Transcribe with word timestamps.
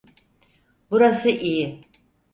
Burası 0.91 1.29
iyi. 1.29 1.83